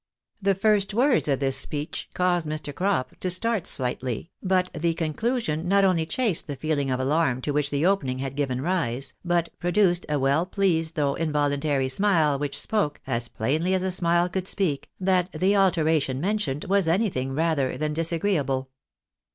[0.41, 2.73] The first words of this speech caused Mr.
[2.73, 7.51] Crop to start, slightly, but the conclusion not only chased the feehng of alarm to
[7.51, 12.59] which the opening had given rise, but produced a well pleased though involuntary smile, which
[12.59, 17.77] spoke, as plainly as a smile could speak, that the alteration mentioned was anything rather
[17.77, 18.71] than dis agreeable.